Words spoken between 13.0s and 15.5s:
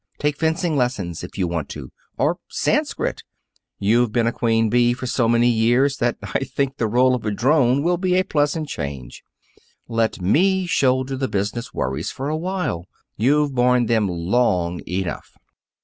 You've borne them long enough."